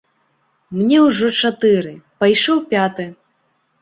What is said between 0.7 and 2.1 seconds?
Мне ўжо чатыры,